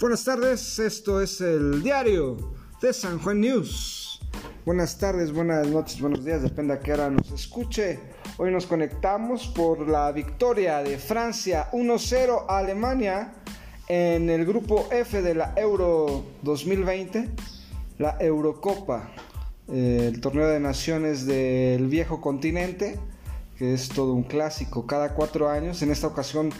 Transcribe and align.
Buenas 0.00 0.24
tardes, 0.24 0.80
esto 0.80 1.20
es 1.20 1.40
el 1.40 1.80
diario 1.80 2.36
de 2.82 2.92
San 2.92 3.20
Juan 3.20 3.40
News. 3.40 4.20
Buenas 4.66 4.98
tardes, 4.98 5.32
buenas 5.32 5.68
noches, 5.68 6.00
buenos 6.00 6.24
días, 6.24 6.42
depende 6.42 6.74
a 6.74 6.80
qué 6.80 6.94
hora 6.94 7.08
nos 7.10 7.30
escuche. 7.30 8.00
Hoy 8.36 8.50
nos 8.50 8.66
conectamos 8.66 9.46
por 9.46 9.88
la 9.88 10.10
victoria 10.10 10.82
de 10.82 10.98
Francia 10.98 11.70
1-0 11.70 12.46
a 12.48 12.58
Alemania 12.58 13.34
en 13.86 14.30
el 14.30 14.44
grupo 14.44 14.88
F 14.90 15.22
de 15.22 15.34
la 15.36 15.54
Euro 15.56 16.24
2020, 16.42 17.30
la 17.98 18.16
Eurocopa, 18.18 19.12
eh, 19.68 20.10
el 20.12 20.20
torneo 20.20 20.48
de 20.48 20.58
naciones 20.58 21.24
del 21.24 21.86
viejo 21.86 22.20
continente, 22.20 22.98
que 23.56 23.74
es 23.74 23.88
todo 23.90 24.12
un 24.12 24.24
clásico 24.24 24.88
cada 24.88 25.14
cuatro 25.14 25.48
años. 25.48 25.82
En 25.82 25.92
esta 25.92 26.08
ocasión 26.08 26.50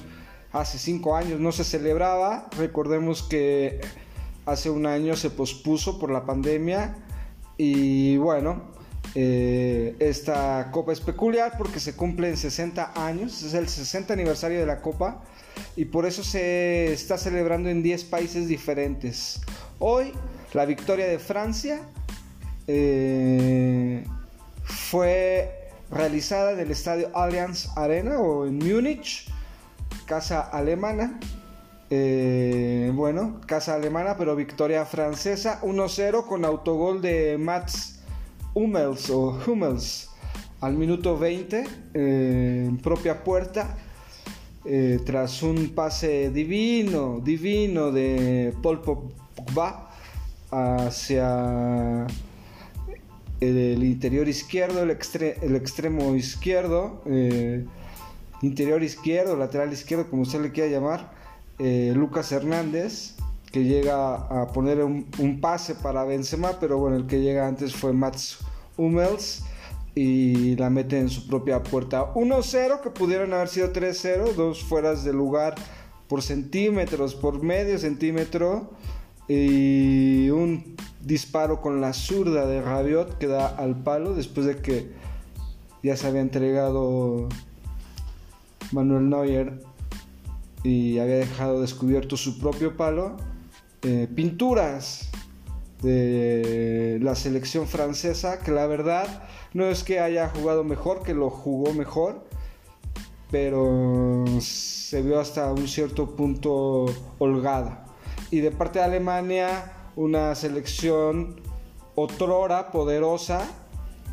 hace 0.55 0.79
cinco 0.79 1.17
años 1.17 1.41
no 1.41 1.53
se 1.53 1.65
celebraba. 1.65 2.49
Recordemos 2.57 3.23
que 3.23 3.81
hace 4.47 4.71
un 4.71 4.87
año 4.87 5.17
se 5.17 5.29
pospuso 5.29 5.99
por 5.99 6.11
la 6.11 6.25
pandemia 6.25 6.95
y 7.59 8.17
bueno, 8.17 8.63
eh, 9.17 9.97
esta 9.99 10.71
copa 10.71 10.93
es 10.93 11.01
peculiar 11.01 11.59
porque 11.59 11.81
se 11.81 11.95
cumple 11.95 12.29
en 12.29 12.37
60 12.37 12.93
años, 13.05 13.43
es 13.43 13.55
el 13.55 13.69
60 13.69 14.13
aniversario 14.13 14.61
de 14.61 14.67
la 14.67 14.81
copa 14.81 15.23
y 15.77 15.87
por 15.87 16.07
eso 16.07 16.23
se 16.23 16.93
está 16.93 17.19
celebrando 17.19 17.69
en 17.69 17.83
10 17.83 18.05
países 18.05 18.47
diferentes. 18.47 19.41
Hoy 19.81 20.13
la 20.53 20.67
victoria 20.67 21.07
de 21.07 21.19
Francia 21.19 21.81
eh, 22.69 24.05
fue 24.63 25.69
realizada 25.91 26.53
en 26.53 26.61
el 26.61 26.71
estadio 26.71 27.11
Allianz 27.17 27.69
Arena 27.77 28.19
o 28.19 28.47
en 28.47 28.59
Múnich 28.59 29.34
casa 30.05 30.41
alemana. 30.41 31.19
Eh, 31.91 32.91
bueno, 32.95 33.41
casa 33.47 33.75
alemana, 33.75 34.17
pero 34.17 34.37
victoria 34.37 34.85
francesa. 34.85 35.61
1-0 35.63 36.27
con 36.27 36.45
autogol 36.45 37.01
de 37.03 37.37
Mats 37.39 38.01
Hummels 38.55 39.11
o 39.11 39.39
Hummels 39.47 40.11
al 40.61 40.75
minuto 40.75 41.19
20 41.19 41.65
eh, 41.95 42.71
propia 42.83 43.23
puerta. 43.23 43.77
Eh, 44.67 45.01
tras 45.05 45.43
un 45.43 45.75
pase 45.75 46.31
divino, 46.31 47.21
divino 47.23 47.93
de 47.93 48.55
Paul 48.63 48.81
Pogba 48.81 49.91
hacia 50.51 52.07
el 53.41 53.85
interior 53.85 54.27
izquierdo, 54.27 54.83
el 54.83 54.91
extremo 54.91 56.17
izquierdo 56.17 57.03
interior 58.45 58.83
izquierdo, 58.83 59.37
lateral 59.37 59.73
izquierdo, 59.73 60.09
como 60.09 60.23
usted 60.23 60.41
le 60.41 60.53
quiera 60.53 60.71
llamar, 60.71 61.13
eh, 61.59 61.93
Lucas 61.95 62.33
Hernández, 62.33 63.15
que 63.53 63.65
llega 63.65 64.15
a 64.15 64.49
poner 64.53 64.83
un, 64.83 65.39
pase 65.41 65.75
para 65.75 66.05
Benzema, 66.05 66.59
pero 66.59 66.79
bueno, 66.79 66.97
el 66.97 67.07
que 67.07 67.21
llega 67.21 67.47
antes 67.47 67.75
fue 67.75 67.93
Mats 67.93 68.39
Hummels 68.77 69.45
y 69.95 70.57
la 70.57 70.71
mete 70.71 70.99
en 70.99 71.09
su 71.09 71.29
propia 71.29 71.63
puerta. 71.63 72.13
1-0, 72.15 72.81
que 72.81 72.91
pudieron 72.91 73.33
haber 73.33 73.49
sido 73.49 73.73
3-0, 73.73 74.35
dos 74.35 74.65
fueras 74.65 75.05
de 75.05 75.13
lugar 75.13 75.55
por 76.09 76.23
centímetros, 76.23 77.15
por 77.15 77.43
medio 77.43 77.79
centímetro, 77.79 78.73
y 79.29 80.29
un 80.31 80.77
disparo 81.01 81.61
con 81.61 81.81
la 81.81 81.93
zurda 81.93 82.47
de 82.47 82.61
Rabiot 82.61 83.19
que 83.19 83.27
da 83.27 83.47
al 83.47 83.83
palo 83.83 84.15
después 84.15 84.47
de 84.47 84.57
que 84.57 84.91
ya 85.83 85.97
se 85.97 86.07
había 86.07 86.21
entregado 86.21 87.29
Manuel 88.73 89.09
Neuer 89.09 89.61
y 90.63 90.99
había 90.99 91.17
dejado 91.17 91.61
descubierto 91.61 92.17
su 92.17 92.39
propio 92.39 92.77
palo, 92.77 93.17
eh, 93.83 94.09
pinturas 94.15 95.11
de 95.83 96.99
la 97.03 97.15
selección 97.15 97.69
francesa, 97.69 98.41
que 98.41 98.51
la 98.51 98.67
verdad 98.67 99.25
no 99.53 99.67
es 99.67 99.85
que 99.85 100.01
haya 100.01 100.31
jugado 100.31 100.65
mejor, 100.65 101.03
que 101.03 101.13
lo 101.13 101.29
jugó 101.29 101.75
mejor, 101.75 102.25
pero 103.31 104.25
se 104.41 105.03
vio 105.03 105.21
hasta 105.21 105.53
un 105.53 105.69
cierto 105.69 106.17
punto 106.17 106.87
holgada. 107.19 107.85
Y 108.31 108.41
de 108.41 108.51
parte 108.51 108.79
de 108.79 108.87
Alemania, 108.87 109.73
una 109.97 110.35
selección 110.35 111.41
otrora 111.95 112.71
poderosa, 112.71 113.47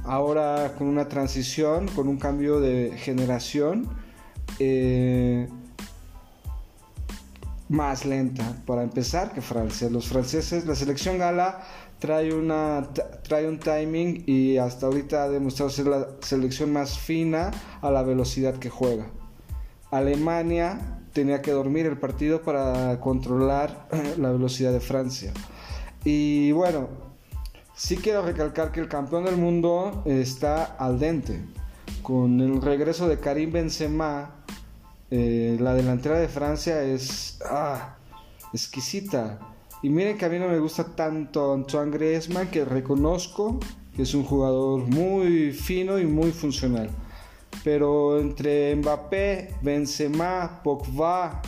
ahora 0.03 0.75
con 0.77 0.87
una 0.87 1.07
transición, 1.07 1.87
con 1.87 2.09
un 2.09 2.17
cambio 2.17 2.59
de 2.59 2.97
generación 2.97 3.87
eh, 4.59 5.47
más 7.69 8.05
lenta 8.05 8.43
para 8.65 8.83
empezar 8.83 9.31
que 9.31 9.41
Francia. 9.41 9.89
Los 9.89 10.07
franceses, 10.07 10.65
la 10.65 10.75
selección 10.75 11.17
gala 11.17 11.61
trae, 11.99 12.33
una, 12.33 12.89
trae 13.23 13.47
un 13.47 13.59
timing 13.59 14.23
y 14.25 14.57
hasta 14.57 14.87
ahorita 14.87 15.23
ha 15.23 15.29
demostrado 15.29 15.69
ser 15.69 15.87
la 15.87 16.07
selección 16.21 16.73
más 16.73 16.97
fina 16.97 17.51
a 17.81 17.91
la 17.91 18.03
velocidad 18.03 18.55
que 18.55 18.69
juega. 18.69 19.07
Alemania 19.91 20.99
tenía 21.13 21.41
que 21.41 21.51
dormir 21.51 21.85
el 21.85 21.97
partido 21.97 22.41
para 22.41 22.99
controlar 22.99 23.87
la 24.17 24.31
velocidad 24.31 24.73
de 24.73 24.79
Francia. 24.79 25.31
Y 26.03 26.51
bueno, 26.53 26.89
sí 27.75 27.97
quiero 27.97 28.21
recalcar 28.23 28.71
que 28.71 28.79
el 28.79 28.87
campeón 28.87 29.25
del 29.25 29.37
mundo 29.37 30.03
está 30.05 30.63
al 30.63 30.99
dente. 30.99 31.45
Con 32.01 32.41
el 32.41 32.61
regreso 32.61 33.07
de 33.07 33.19
Karim 33.19 33.51
Benzema 33.51 34.40
eh, 35.11 35.57
la 35.59 35.73
delantera 35.73 36.17
de 36.17 36.29
Francia 36.29 36.81
es 36.83 37.39
ah, 37.45 37.97
exquisita. 38.53 39.39
Y 39.83 39.89
miren 39.89 40.17
que 40.17 40.25
a 40.25 40.29
mí 40.29 40.39
no 40.39 40.47
me 40.47 40.59
gusta 40.59 40.95
tanto 40.95 41.53
Antoine 41.53 41.91
Griezmann, 41.91 42.49
que 42.49 42.63
reconozco 42.63 43.59
que 43.95 44.03
es 44.03 44.13
un 44.13 44.23
jugador 44.23 44.87
muy 44.87 45.51
fino 45.51 45.99
y 45.99 46.05
muy 46.05 46.31
funcional. 46.31 46.89
Pero 47.63 48.19
entre 48.19 48.73
Mbappé, 48.77 49.55
Benzema, 49.61 50.61
Pogba, 50.63 51.41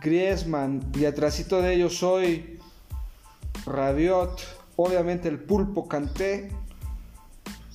Griezmann 0.00 0.90
y 0.94 1.04
atrásito 1.04 1.60
de 1.60 1.74
ellos 1.74 1.98
soy 1.98 2.58
Rabiot, 3.66 4.40
obviamente 4.76 5.28
el 5.28 5.38
pulpo 5.38 5.86
Canté. 5.86 6.50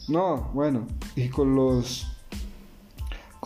No, 0.07 0.49
bueno, 0.53 0.87
y 1.15 1.29
con 1.29 1.55
los 1.55 2.14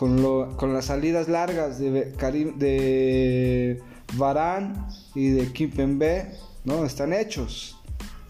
con, 0.00 0.72
las 0.72 0.86
salidas 0.86 1.28
largas 1.28 1.78
de, 1.78 2.14
Karim, 2.16 2.58
de 2.58 3.82
y 5.14 5.28
de 5.28 5.52
Kimpembe, 5.52 6.32
¿no? 6.64 6.86
Están 6.86 7.12
hechos. 7.12 7.76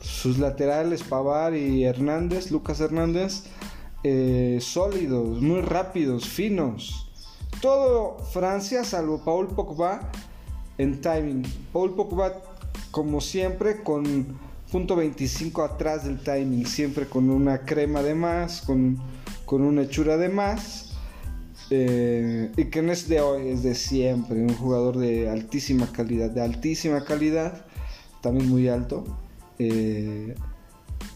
Sus 0.00 0.38
laterales, 0.38 1.04
Pavar 1.04 1.54
y 1.54 1.84
Hernández, 1.84 2.50
Lucas 2.50 2.80
Hernández, 2.80 3.44
eh, 4.02 4.58
sólidos, 4.60 5.40
muy 5.40 5.60
rápidos, 5.60 6.28
finos. 6.28 7.08
Todo 7.62 8.18
Francia, 8.18 8.82
salvo 8.82 9.24
Paul 9.24 9.46
Pogba, 9.46 10.10
en 10.76 11.00
timing. 11.00 11.44
Paul 11.72 11.94
Pogba, 11.94 12.32
como 12.90 13.20
siempre, 13.20 13.84
con 13.84 14.26
punto 14.72 14.96
25 14.96 15.62
atrás 15.62 16.04
del 16.04 16.18
timing, 16.18 16.66
siempre 16.66 17.06
con 17.06 17.30
una 17.30 17.60
crema 17.60 18.02
de 18.02 18.16
más, 18.16 18.62
con, 18.62 18.98
con 19.44 19.62
una 19.62 19.82
hechura 19.82 20.16
de 20.16 20.30
más 20.30 20.89
eh, 21.70 22.50
y 22.56 22.64
que 22.64 22.82
no 22.82 22.92
es 22.92 23.08
de 23.08 23.20
hoy, 23.20 23.48
es 23.48 23.62
de 23.62 23.74
siempre. 23.74 24.40
Un 24.40 24.54
jugador 24.54 24.98
de 24.98 25.30
altísima 25.30 25.90
calidad, 25.90 26.30
de 26.30 26.42
altísima 26.42 27.04
calidad, 27.04 27.64
también 28.20 28.48
muy 28.48 28.68
alto, 28.68 29.04
eh, 29.58 30.34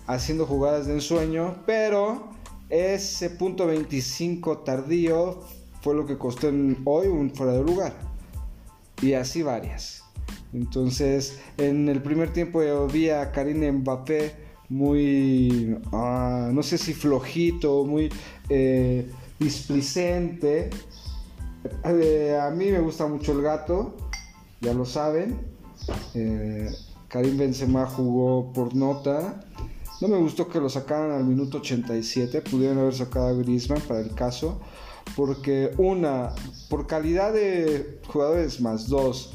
haciendo 0.07 0.47
jugadas 0.47 0.87
de 0.87 0.95
ensueño, 0.95 1.57
pero 1.67 2.29
ese 2.71 3.31
punto 3.31 3.67
25 3.67 4.59
tardío 4.59 5.41
fue 5.83 5.95
lo 5.95 6.07
que 6.07 6.17
costó 6.17 6.49
hoy 6.85 7.09
un 7.09 7.31
fuera 7.35 7.53
de 7.53 7.63
lugar. 7.63 7.95
Y 9.03 9.15
así 9.15 9.43
varias. 9.43 10.05
Entonces, 10.53 11.41
en 11.59 11.89
el 11.89 12.01
primer 12.01 12.33
tiempo 12.33 12.63
yo 12.63 12.87
vi 12.87 13.11
a 13.11 13.33
Karim 13.33 13.81
Mbappé 13.81 14.37
muy, 14.69 15.77
ah, 15.93 16.51
no 16.53 16.63
sé 16.63 16.79
si 16.79 16.95
flojito, 16.95 17.85
muy... 17.85 18.09
Eh, 18.49 19.11
displicente. 19.39 20.71
Eh, 21.85 22.39
a 22.41 22.51
mí 22.51 22.71
me 22.71 22.81
gusta 22.81 23.07
mucho 23.07 23.33
el 23.33 23.43
gato, 23.43 23.95
ya 24.61 24.75
lo 24.75 24.85
saben. 24.85 25.39
Eh, 26.15 26.71
Karim 27.09 27.37
Benzema 27.37 27.87
jugó 27.87 28.53
por 28.53 28.75
nota. 28.75 29.41
No 30.01 30.09
me 30.09 30.19
gustó 30.19 30.49
que 30.49 30.61
lo 30.61 30.69
sacaran 30.69 31.13
al 31.13 31.25
minuto 31.25 31.59
87. 31.59 32.43
Pudieron 32.43 32.79
haber 32.79 32.95
sacado 32.95 33.29
a 33.29 33.33
Griezmann 33.33 33.81
para 33.83 34.01
el 34.01 34.15
caso. 34.15 34.61
Porque 35.17 35.73
una, 35.79 36.31
por 36.69 36.87
calidad 36.87 37.33
de 37.33 38.01
jugadores 38.09 38.61
más 38.61 38.89
dos, 38.89 39.33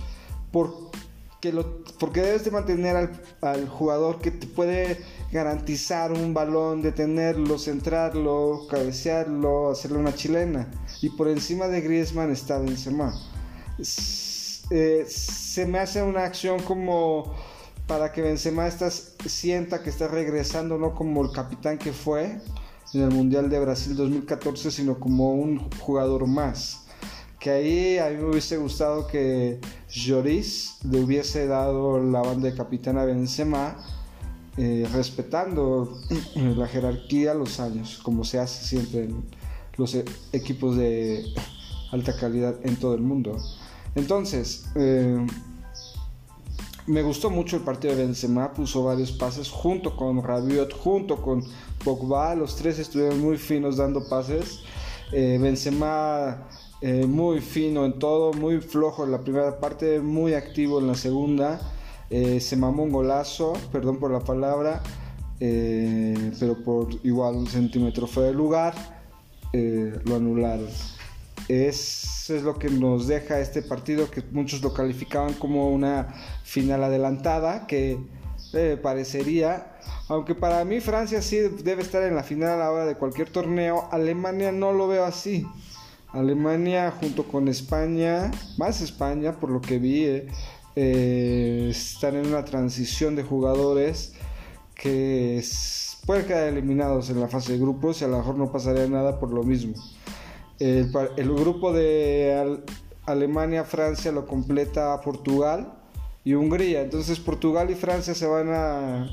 porque, 2.00 2.22
debes 2.22 2.44
de 2.44 2.52
mantener 2.52 2.96
al, 2.96 3.22
al 3.42 3.70
jugador 3.70 4.20
que 4.20 4.32
te 4.32 4.46
puede 4.48 5.00
garantizar 5.32 6.12
un 6.12 6.34
balón, 6.34 6.82
detenerlo, 6.82 7.58
centrarlo, 7.58 8.68
cabecearlo, 8.70 9.72
hacerle 9.72 10.00
una 10.00 10.14
chilena. 10.14 10.70
Y 11.02 11.10
por 11.10 11.30
encima 11.30 11.68
de 11.68 11.82
Griezmann 11.82 12.32
está 12.32 12.60
Benzema. 12.60 13.14
eh, 14.72 15.06
se 15.08 15.66
me 15.66 15.80
hace 15.80 16.04
una 16.04 16.26
acción 16.26 16.62
como 16.64 17.34
para 17.88 18.12
que 18.12 18.22
Benzema 18.22 18.68
estás, 18.68 19.16
sienta 19.26 19.82
que 19.82 19.90
está 19.90 20.08
regresando, 20.08 20.78
no 20.78 20.94
como 20.94 21.24
el 21.24 21.32
capitán 21.32 21.78
que 21.78 21.94
fue 21.94 22.40
en 22.94 23.02
el 23.02 23.12
Mundial 23.12 23.50
de 23.50 23.60
Brasil 23.60 23.96
2014, 23.96 24.72
sino 24.72 25.00
como 25.00 25.34
un 25.34 25.70
jugador 25.80 26.28
más. 26.28 26.89
Que 27.40 27.50
ahí 27.52 27.98
a 27.98 28.10
mí 28.10 28.18
me 28.18 28.32
hubiese 28.32 28.58
gustado 28.58 29.08
que 29.08 29.60
Lloris 29.90 30.78
le 30.84 31.00
hubiese 31.00 31.48
dado 31.48 32.04
la 32.04 32.22
banda 32.22 32.50
de 32.50 32.56
capitán 32.56 32.98
a 32.98 33.06
Benzema, 33.06 33.78
eh, 34.58 34.88
respetando 34.92 36.02
la 36.36 36.68
jerarquía, 36.68 37.34
los 37.34 37.60
años, 37.60 38.00
como 38.04 38.26
se 38.26 38.40
hace 38.40 38.66
siempre 38.66 39.06
en 39.06 39.24
los 39.78 39.96
e-, 39.96 40.06
equipos 40.34 40.76
de 40.76 41.24
alta 41.92 42.16
calidad 42.18 42.56
en 42.64 42.76
todo 42.76 42.94
el 42.94 43.02
mundo. 43.02 43.38
Entonces, 43.96 44.66
eh, 44.76 45.26
me 46.88 47.04
gustó 47.04 47.30
mucho 47.30 47.56
el 47.56 47.62
partido 47.62 47.96
de 47.96 48.04
Benzema, 48.04 48.54
puso 48.54 48.84
varios 48.84 49.12
pases 49.12 49.50
junto 49.50 49.96
con 49.96 50.24
Rabiot, 50.24 50.74
junto 50.74 51.22
con 51.22 51.44
Pogba, 51.84 52.36
los 52.36 52.56
tres 52.56 52.80
estuvieron 52.80 53.22
muy 53.22 53.38
finos 53.38 53.78
dando 53.78 54.08
pases. 54.10 54.62
Eh, 55.12 55.38
Benzema 55.40 56.48
eh, 56.82 57.06
muy 57.06 57.42
fino 57.42 57.86
en 57.86 58.00
todo, 58.00 58.34
muy 58.34 58.60
flojo 58.62 59.06
en 59.06 59.12
la 59.12 59.22
primera 59.22 59.60
parte, 59.60 60.00
muy 60.00 60.34
activo 60.34 60.80
en 60.80 60.88
la 60.88 60.96
segunda. 60.96 61.60
Eh, 62.10 62.40
se 62.40 62.58
mamó 62.58 62.84
un 62.84 62.92
golazo, 62.92 63.54
perdón 63.72 64.00
por 64.00 64.12
la 64.12 64.20
palabra, 64.22 64.82
pero 65.40 66.64
por 66.66 66.90
igual 67.04 67.36
un 67.36 67.48
centímetro 67.48 68.08
fue 68.08 68.26
de 68.26 68.34
lugar, 68.34 68.74
lo 69.54 70.16
anularon. 70.16 70.68
Eso 71.50 72.36
es 72.36 72.44
lo 72.44 72.60
que 72.60 72.70
nos 72.70 73.08
deja 73.08 73.40
este 73.40 73.64
partido 73.64 74.12
que 74.12 74.22
muchos 74.32 74.62
lo 74.62 74.72
calificaban 74.72 75.34
como 75.34 75.72
una 75.72 76.14
final 76.44 76.84
adelantada, 76.84 77.66
que 77.66 77.98
eh, 78.54 78.80
parecería, 78.82 79.76
aunque 80.08 80.36
para 80.36 80.64
mí 80.64 80.80
Francia 80.80 81.24
sí 81.24 81.38
debe 81.64 81.82
estar 81.82 82.04
en 82.04 82.16
la 82.16 82.22
final 82.22 82.50
a 82.50 82.58
la 82.58 82.72
hora 82.72 82.86
de 82.86 82.96
cualquier 82.96 83.32
torneo, 83.32 83.88
Alemania 83.92 84.52
no 84.52 84.74
lo 84.74 84.88
veo 84.88 85.06
así. 85.06 85.46
Alemania 86.14 86.92
junto 87.00 87.24
con 87.24 87.48
España, 87.48 88.32
más 88.58 88.82
España 88.82 89.40
por 89.40 89.52
lo 89.52 89.62
que 89.62 89.80
vi, 89.80 90.06
eh, 90.06 90.28
eh, 90.76 91.68
están 91.70 92.16
en 92.16 92.28
una 92.28 92.46
transición 92.46 93.16
de 93.16 93.24
jugadores 93.24 94.14
que 94.76 95.44
pueden 96.06 96.26
quedar 96.26 96.48
eliminados 96.48 97.10
en 97.10 97.20
la 97.20 97.28
fase 97.28 97.54
de 97.54 97.60
grupos 97.60 98.02
y 98.02 98.06
a 98.06 98.08
lo 98.08 98.18
mejor 98.18 98.36
no 98.36 98.52
pasaría 98.52 98.88
nada 98.88 99.20
por 99.20 99.32
lo 99.32 99.44
mismo. 99.44 99.74
El, 100.60 100.92
grupo 101.36 101.72
de 101.72 102.62
Alemania, 103.06 103.64
Francia 103.64 104.12
lo 104.12 104.26
completa 104.26 105.00
Portugal 105.02 105.74
y 106.24 106.34
Hungría. 106.34 106.82
Entonces 106.82 107.20
Portugal 107.20 107.70
y 107.70 107.76
Francia 107.76 108.14
se 108.14 108.26
van 108.26 108.50
a 108.50 109.08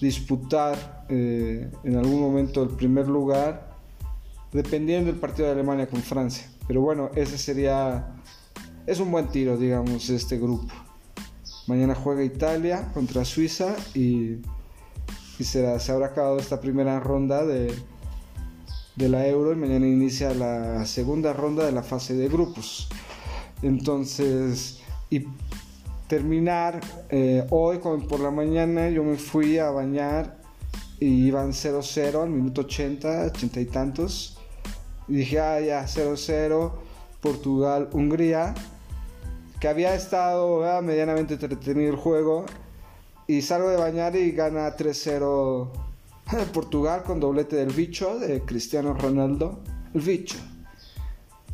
disputar 0.00 1.04
eh, 1.08 1.70
en 1.84 1.96
algún 1.96 2.20
momento 2.20 2.62
el 2.62 2.70
primer 2.70 3.06
lugar, 3.06 3.71
dependiendo 4.52 5.10
del 5.10 5.20
partido 5.20 5.46
de 5.46 5.54
Alemania 5.54 5.88
con 5.88 6.02
Francia. 6.02 6.46
Pero 6.66 6.80
bueno, 6.80 7.10
ese 7.14 7.38
sería, 7.38 8.14
es 8.86 9.00
un 9.00 9.10
buen 9.10 9.28
tiro, 9.28 9.56
digamos, 9.56 10.08
este 10.10 10.38
grupo. 10.38 10.72
Mañana 11.66 11.94
juega 11.94 12.24
Italia 12.24 12.90
contra 12.92 13.24
Suiza 13.24 13.74
y, 13.94 14.38
y 15.38 15.44
será, 15.44 15.78
se 15.80 15.92
habrá 15.92 16.08
acabado 16.08 16.38
esta 16.38 16.60
primera 16.60 16.98
ronda 17.00 17.44
de, 17.44 17.74
de 18.96 19.08
la 19.08 19.26
Euro 19.26 19.52
y 19.52 19.56
mañana 19.56 19.86
inicia 19.86 20.34
la 20.34 20.84
segunda 20.86 21.32
ronda 21.32 21.64
de 21.64 21.72
la 21.72 21.82
fase 21.82 22.14
de 22.14 22.28
grupos. 22.28 22.88
Entonces, 23.62 24.80
y 25.08 25.24
terminar 26.08 26.80
eh, 27.08 27.46
hoy 27.50 27.78
por 27.78 28.20
la 28.20 28.30
mañana 28.30 28.90
yo 28.90 29.02
me 29.04 29.16
fui 29.16 29.58
a 29.58 29.70
bañar 29.70 30.36
y 31.00 31.26
iban 31.26 31.52
0-0 31.52 32.22
al 32.22 32.30
minuto 32.30 32.62
80, 32.62 33.26
80 33.26 33.60
y 33.60 33.64
tantos. 33.66 34.38
Y 35.12 35.16
dije, 35.16 35.40
ah, 35.40 35.60
ya, 35.60 35.84
0-0, 35.84 36.72
Portugal, 37.20 37.90
Hungría, 37.92 38.54
que 39.60 39.68
había 39.68 39.94
estado 39.94 40.62
medianamente 40.80 41.34
entretenido 41.34 41.90
el 41.90 41.98
juego. 41.98 42.46
Y 43.26 43.42
salgo 43.42 43.68
de 43.68 43.76
bañar 43.76 44.16
y 44.16 44.30
gana 44.32 44.74
3-0 44.74 45.68
Portugal 46.54 47.02
con 47.02 47.20
doblete 47.20 47.56
del 47.56 47.74
bicho 47.74 48.18
de 48.18 48.40
Cristiano 48.40 48.94
Ronaldo. 48.94 49.60
El 49.92 50.00
bicho. 50.00 50.38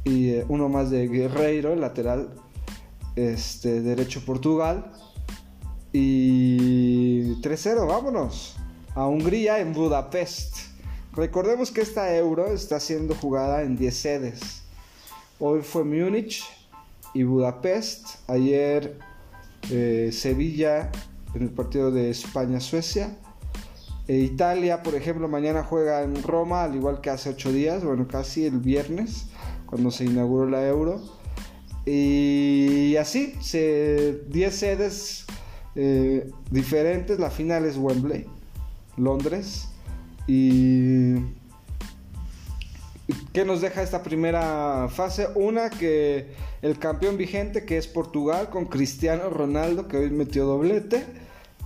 Y 0.05 0.29
eh, 0.35 0.45
uno 0.49 0.69
más 0.69 0.91
de 0.91 1.09
Guerreiro, 1.09 1.73
el 1.73 1.81
lateral 1.81 2.29
este, 3.17 3.81
derecho 3.81 4.25
Portugal. 4.25 4.93
Y 5.93 7.43
3-0, 7.43 7.89
vámonos. 7.89 8.55
A 8.95 9.09
Hungría 9.09 9.59
en 9.59 9.73
Budapest. 9.73 10.68
Recordemos 11.19 11.73
que 11.73 11.81
esta 11.81 12.15
euro 12.17 12.53
está 12.53 12.79
siendo 12.79 13.13
jugada 13.13 13.63
en 13.63 13.77
10 13.77 13.97
sedes. 13.97 14.63
Hoy 15.41 15.63
fue 15.63 15.83
Múnich 15.83 16.45
y 17.13 17.25
Budapest. 17.25 18.21
Ayer 18.29 18.97
eh, 19.69 20.11
Sevilla 20.13 20.93
en 21.35 21.43
el 21.43 21.51
partido 21.51 21.91
de 21.91 22.11
España-Suecia. 22.11 23.17
E 24.07 24.19
Italia, 24.19 24.85
por 24.85 24.95
ejemplo, 24.95 25.27
mañana 25.27 25.65
juega 25.65 26.03
en 26.03 26.23
Roma, 26.23 26.63
al 26.63 26.77
igual 26.77 27.01
que 27.01 27.11
hace 27.11 27.31
8 27.31 27.51
días, 27.51 27.83
bueno, 27.83 28.07
casi 28.07 28.45
el 28.45 28.61
viernes, 28.61 29.27
cuando 29.67 29.91
se 29.91 30.05
inauguró 30.05 30.49
la 30.49 30.65
Euro. 30.69 31.01
Y 31.85 32.95
así, 32.95 33.35
10 33.43 34.55
sedes 34.55 35.25
eh, 35.75 36.31
diferentes, 36.53 37.19
la 37.19 37.31
final 37.31 37.65
es 37.65 37.77
Wembley, 37.77 38.25
Londres. 38.97 39.67
Y 40.29 41.17
¿Qué 43.33 43.45
nos 43.45 43.63
deja 43.63 43.83
esta 43.83 44.03
primera 44.03 44.89
fase? 44.91 45.29
Una 45.35 45.71
que 45.71 46.27
el 46.61 46.79
campeón 46.79 47.17
vigente, 47.17 47.65
que 47.65 47.79
es 47.79 47.87
Portugal, 47.87 48.51
con 48.51 48.67
Cristiano 48.67 49.31
Ronaldo, 49.31 49.89
que 49.89 49.97
hoy 49.97 50.11
metió 50.11 50.45
doblete, 50.45 51.07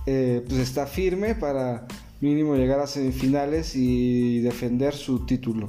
eh, 0.05 0.41
pues 0.47 0.61
está 0.61 0.85
firme 0.85 1.35
para 1.35 1.85
mínimo 2.21 2.55
llegar 2.55 2.79
a 2.79 2.87
semifinales 2.87 3.75
y 3.75 4.39
defender 4.39 4.93
su 4.93 5.25
título. 5.25 5.67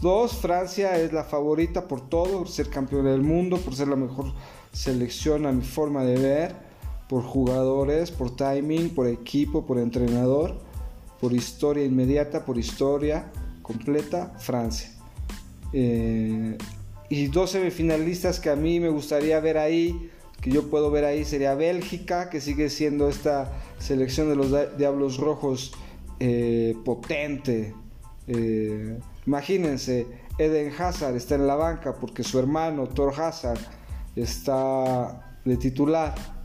Dos, 0.00 0.36
Francia 0.36 0.96
es 1.00 1.12
la 1.12 1.24
favorita 1.24 1.88
por 1.88 2.08
todo, 2.08 2.38
por 2.38 2.48
ser 2.48 2.68
campeón 2.68 3.06
del 3.06 3.22
mundo, 3.22 3.56
por 3.56 3.74
ser 3.74 3.88
la 3.88 3.96
mejor 3.96 4.32
selección 4.72 5.46
a 5.46 5.52
mi 5.52 5.62
forma 5.62 6.04
de 6.04 6.18
ver, 6.18 6.54
por 7.08 7.24
jugadores, 7.24 8.12
por 8.12 8.36
timing, 8.36 8.90
por 8.90 9.08
equipo, 9.08 9.66
por 9.66 9.78
entrenador, 9.78 10.60
por 11.26 11.34
historia 11.34 11.84
inmediata, 11.84 12.44
por 12.44 12.56
historia 12.56 13.32
completa, 13.60 14.34
Francia. 14.38 14.92
Eh, 15.72 16.56
y 17.08 17.26
dos 17.26 17.50
semifinalistas 17.50 18.38
que 18.38 18.48
a 18.48 18.54
mí 18.54 18.78
me 18.78 18.90
gustaría 18.90 19.40
ver 19.40 19.58
ahí, 19.58 20.08
que 20.40 20.52
yo 20.52 20.70
puedo 20.70 20.88
ver 20.88 21.04
ahí, 21.04 21.24
sería 21.24 21.56
Bélgica, 21.56 22.30
que 22.30 22.40
sigue 22.40 22.70
siendo 22.70 23.08
esta 23.08 23.50
selección 23.80 24.28
de 24.28 24.36
los 24.36 24.78
Diablos 24.78 25.16
Rojos 25.16 25.72
eh, 26.20 26.76
potente. 26.84 27.74
Eh, 28.28 28.96
imagínense, 29.26 30.06
Eden 30.38 30.72
Hazard 30.78 31.16
está 31.16 31.34
en 31.34 31.48
la 31.48 31.56
banca 31.56 31.96
porque 31.96 32.22
su 32.22 32.38
hermano 32.38 32.86
Thor 32.86 33.12
Hazard 33.20 33.58
está 34.14 35.40
de 35.44 35.56
titular. 35.56 36.35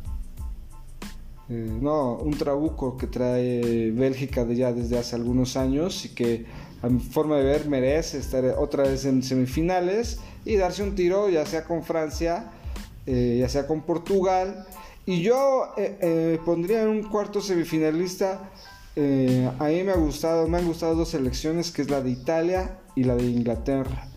Eh, 1.51 1.67
no, 1.81 2.13
un 2.15 2.37
trabuco 2.37 2.97
que 2.97 3.07
trae 3.07 3.91
Bélgica 3.91 4.45
de 4.45 4.55
ya 4.55 4.71
desde 4.71 4.97
hace 4.97 5.15
algunos 5.15 5.57
años 5.57 6.05
y 6.05 6.09
que 6.09 6.45
a 6.81 6.87
mi 6.87 6.99
forma 6.99 7.37
de 7.37 7.43
ver 7.43 7.67
merece 7.67 8.17
estar 8.17 8.43
otra 8.57 8.83
vez 8.83 9.05
en 9.05 9.21
semifinales 9.21 10.19
y 10.45 10.55
darse 10.55 10.81
un 10.81 10.95
tiro 10.95 11.29
ya 11.29 11.45
sea 11.45 11.65
con 11.65 11.83
Francia, 11.83 12.51
ya 13.05 13.49
sea 13.49 13.67
con 13.67 13.81
Portugal. 13.81 14.65
Y 15.05 15.21
yo 15.21 15.75
pondría 16.45 16.83
en 16.83 16.89
un 16.89 17.03
cuarto 17.03 17.41
semifinalista 17.41 18.49
eh, 18.95 19.49
a 19.59 19.65
mí 19.65 19.83
me 19.83 19.91
ha 19.91 19.95
gustado, 19.95 20.47
me 20.47 20.57
han 20.57 20.65
gustado 20.65 20.95
dos 20.95 21.09
selecciones, 21.09 21.71
que 21.71 21.81
es 21.81 21.89
la 21.89 22.01
de 22.01 22.09
Italia 22.09 22.77
y 22.95 23.03
la 23.03 23.15
de 23.15 23.23
Inglaterra. 23.23 24.07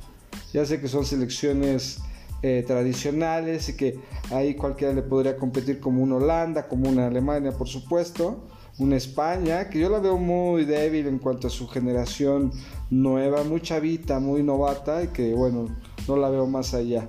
Ya 0.52 0.64
sé 0.64 0.80
que 0.80 0.88
son 0.88 1.04
selecciones 1.04 1.98
eh, 2.46 2.62
tradicionales 2.66 3.70
y 3.70 3.74
que 3.74 3.98
ahí 4.30 4.54
cualquiera 4.54 4.92
le 4.92 5.00
podría 5.00 5.34
competir 5.34 5.80
como 5.80 6.02
una 6.02 6.16
Holanda, 6.16 6.68
como 6.68 6.90
una 6.90 7.06
Alemania, 7.06 7.52
por 7.52 7.66
supuesto, 7.66 8.44
una 8.78 8.96
España, 8.96 9.70
que 9.70 9.78
yo 9.78 9.88
la 9.88 9.98
veo 9.98 10.18
muy 10.18 10.66
débil 10.66 11.06
en 11.06 11.18
cuanto 11.18 11.46
a 11.46 11.50
su 11.50 11.66
generación 11.68 12.52
nueva, 12.90 13.44
muy 13.44 13.62
chavita, 13.62 14.20
muy 14.20 14.42
novata 14.42 15.04
y 15.04 15.08
que 15.08 15.32
bueno, 15.32 15.74
no 16.06 16.18
la 16.18 16.28
veo 16.28 16.46
más 16.46 16.74
allá. 16.74 17.08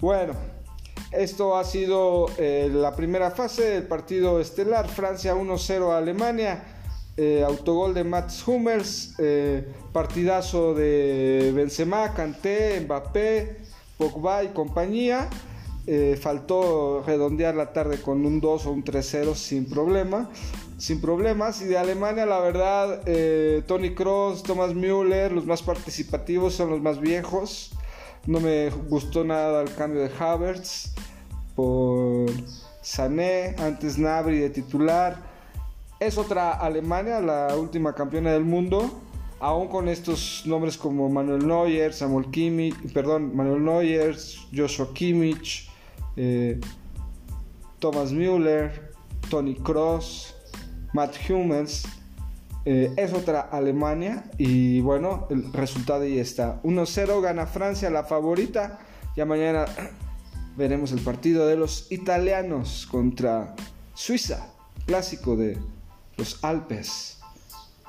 Bueno, 0.00 0.32
esto 1.12 1.56
ha 1.56 1.62
sido 1.62 2.26
eh, 2.36 2.68
la 2.68 2.96
primera 2.96 3.30
fase 3.30 3.62
del 3.62 3.84
partido 3.84 4.40
estelar, 4.40 4.88
Francia 4.88 5.36
1-0 5.36 5.92
a 5.92 5.98
Alemania. 5.98 6.64
Eh, 7.16 7.44
autogol 7.46 7.94
de 7.94 8.02
Mats 8.02 8.48
Hummels, 8.48 9.14
partidazo 9.92 10.74
de 10.74 11.52
Benzema, 11.54 12.14
Kanté, 12.14 12.80
Mbappé, 12.80 13.70
Pogba 13.98 14.44
y 14.44 14.48
compañía. 14.48 15.28
Eh, 15.86 16.16
faltó 16.20 17.02
redondear 17.04 17.56
la 17.56 17.72
tarde 17.72 18.00
con 18.00 18.24
un 18.24 18.40
2 18.40 18.66
o 18.66 18.70
un 18.70 18.84
3-0 18.84 19.34
sin 19.34 19.68
problema. 19.68 20.30
Sin 20.78 21.00
problemas. 21.00 21.60
Y 21.62 21.64
de 21.66 21.78
Alemania, 21.78 22.26
la 22.26 22.40
verdad, 22.40 23.02
eh, 23.06 23.62
Tony 23.66 23.94
Cross, 23.94 24.42
Thomas 24.42 24.74
Müller, 24.74 25.32
los 25.32 25.46
más 25.46 25.62
participativos 25.62 26.54
son 26.54 26.70
los 26.70 26.80
más 26.80 27.00
viejos. 27.00 27.72
No 28.26 28.38
me 28.38 28.70
gustó 28.70 29.24
nada 29.24 29.62
el 29.62 29.74
cambio 29.74 30.00
de 30.00 30.10
Havertz 30.16 30.92
por 31.56 32.30
Sané, 32.80 33.56
antes 33.58 33.98
Nabri 33.98 34.38
de 34.38 34.50
titular. 34.50 35.16
Es 35.98 36.18
otra 36.18 36.52
Alemania, 36.52 37.20
la 37.20 37.56
última 37.56 37.94
campeona 37.94 38.32
del 38.32 38.44
mundo. 38.44 38.90
Aún 39.42 39.66
con 39.66 39.88
estos 39.88 40.44
nombres 40.46 40.78
como 40.78 41.08
Manuel 41.08 41.44
Neuer, 41.44 41.92
Samuel 41.92 42.30
Kimmich, 42.30 42.76
perdón, 42.92 43.34
Manuel 43.34 43.64
Neuer, 43.64 44.16
Joshua 44.54 44.94
Kimmich, 44.94 45.68
eh, 46.16 46.60
Thomas 47.80 48.12
Müller, 48.12 48.92
Tony 49.28 49.56
Cross, 49.56 50.36
Matt 50.92 51.16
Hummels. 51.28 51.82
Eh, 52.64 52.94
es 52.96 53.12
otra 53.12 53.40
Alemania 53.40 54.30
y 54.38 54.80
bueno, 54.80 55.26
el 55.28 55.52
resultado 55.52 56.02
ahí 56.02 56.20
está. 56.20 56.62
1-0 56.62 57.20
gana 57.20 57.44
Francia, 57.46 57.90
la 57.90 58.04
favorita. 58.04 58.78
Ya 59.16 59.26
mañana 59.26 59.64
veremos 60.56 60.92
el 60.92 61.00
partido 61.00 61.48
de 61.48 61.56
los 61.56 61.90
italianos 61.90 62.86
contra 62.88 63.56
Suiza, 63.94 64.54
clásico 64.86 65.34
de 65.34 65.58
los 66.16 66.44
Alpes. 66.44 67.21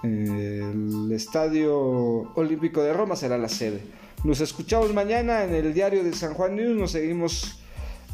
El 0.03 1.10
Estadio 1.13 2.33
Olímpico 2.36 2.83
de 2.83 2.91
Roma 2.91 3.15
será 3.15 3.38
la 3.38 3.48
sede. 3.48 3.81
Nos 4.25 4.41
escuchamos 4.41 4.93
mañana 4.93 5.45
en 5.45 5.53
el 5.53 5.74
diario 5.74 6.03
de 6.03 6.13
San 6.13 6.33
Juan 6.33 6.57
News. 6.57 6.77
Nos 6.77 6.91
seguimos 6.91 7.60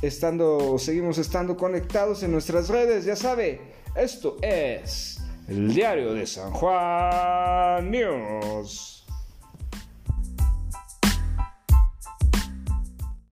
estando, 0.02 0.78
seguimos 0.78 1.18
estando 1.18 1.58
conectados 1.58 2.22
en 2.22 2.32
nuestras 2.32 2.70
redes. 2.70 3.06
Ya 3.06 3.16
sabe, 3.16 3.60
esto 3.96 4.38
es 4.42 5.20
el 5.48 5.74
diario 5.74 6.14
de 6.14 6.28
San 6.28 6.52
Juan 6.52 7.90
News. 7.90 8.99